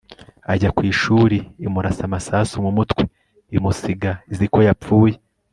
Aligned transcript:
ajya 0.53 0.69
ku 0.75 0.81
ishuri 0.91 1.37
imurasa 1.65 2.01
amasasu 2.07 2.55
mu 2.65 2.71
mutwe, 2.77 3.01
imusiga 3.57 4.11
izi 4.31 4.45
ko 4.53 4.59
yapfuye 4.67 5.15